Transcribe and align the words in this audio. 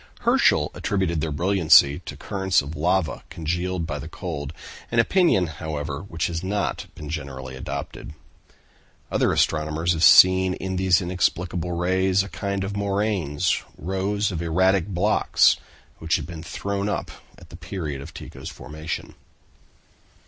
Herschel 0.21 0.71
attributed 0.73 1.21
their 1.21 1.31
brilliancy 1.31 1.99
to 2.07 2.17
currents 2.17 2.63
of 2.63 2.75
lava 2.75 3.23
congealed 3.29 3.85
by 3.85 3.99
the 3.99 4.07
cold; 4.07 4.51
an 4.89 4.97
opinion, 4.97 5.45
however, 5.45 5.99
which 6.01 6.25
has 6.25 6.43
not 6.43 6.87
been 6.95 7.07
generally 7.07 7.55
adopted. 7.55 8.15
Other 9.11 9.31
astronomers 9.31 9.93
have 9.93 10.01
seen 10.03 10.55
in 10.55 10.77
these 10.77 11.03
inexplicable 11.03 11.73
rays 11.73 12.23
a 12.23 12.29
kind 12.29 12.63
of 12.63 12.75
moraines, 12.75 13.61
rows 13.77 14.31
of 14.31 14.41
erratic 14.41 14.87
blocks, 14.87 15.57
which 15.99 16.15
had 16.15 16.25
been 16.25 16.41
thrown 16.41 16.89
up 16.89 17.11
at 17.37 17.51
the 17.51 17.55
period 17.55 18.01
of 18.01 18.11
Tycho's 18.11 18.49
formation. 18.49 19.13